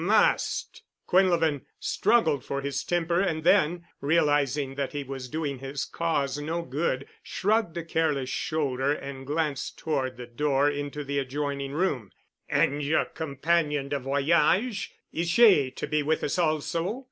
"Must——!" 0.03 0.81
Quinlevin 1.05 1.61
struggled 1.79 2.43
for 2.43 2.61
his 2.61 2.83
temper 2.83 3.19
and 3.21 3.43
then, 3.43 3.85
realizing 3.99 4.73
that 4.73 4.93
he 4.93 5.03
was 5.03 5.29
doing 5.29 5.59
his 5.59 5.85
cause 5.85 6.39
no 6.41 6.63
good, 6.63 7.05
shrugged 7.21 7.77
a 7.77 7.83
careless 7.83 8.27
shoulder 8.31 8.93
and 8.93 9.27
glanced 9.27 9.77
toward 9.77 10.17
the 10.17 10.25
door 10.25 10.67
into 10.71 11.03
the 11.03 11.19
adjoining 11.19 11.73
room. 11.73 12.09
"And 12.49 12.81
yer 12.81 13.05
compagnon 13.13 13.89
de 13.89 13.99
voyage? 13.99 14.91
Is 15.13 15.29
she 15.29 15.69
to 15.69 15.85
be 15.85 16.01
with 16.01 16.23
us 16.23 16.39
also?" 16.39 16.99